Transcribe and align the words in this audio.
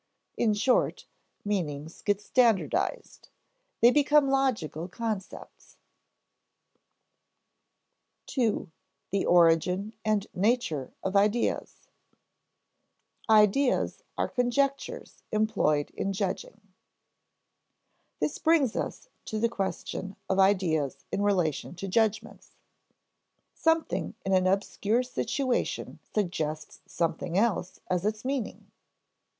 In 0.35 0.55
short, 0.55 1.05
meanings 1.45 2.01
get 2.01 2.19
standardized, 2.19 3.29
they 3.81 3.91
become 3.91 4.31
logical 4.31 4.87
concepts 4.87 5.77
(see 8.27 8.49
below, 8.49 8.71
p. 9.11 9.23
118).§ 9.23 9.23
2. 9.23 9.23
The 9.23 9.25
Origin 9.27 9.93
and 10.03 10.25
Nature 10.33 10.91
of 11.03 11.15
Ideas 11.15 11.87
[Sidenote: 13.27 13.41
Ideas 13.43 14.03
are 14.17 14.27
conjectures 14.27 15.21
employed 15.31 15.91
in 15.91 16.13
judging] 16.13 16.59
This 18.19 18.39
brings 18.39 18.75
us 18.75 19.07
to 19.25 19.37
the 19.37 19.49
question 19.49 20.15
of 20.27 20.39
ideas 20.39 21.05
in 21.11 21.21
relation 21.21 21.75
to 21.75 21.87
judgments. 21.87 22.55
Something 23.53 24.15
in 24.25 24.33
an 24.33 24.47
obscure 24.47 25.03
situation 25.03 25.99
suggests 26.11 26.81
something 26.87 27.37
else 27.37 27.79
as 27.87 28.03
its 28.03 28.25
meaning. 28.25 28.71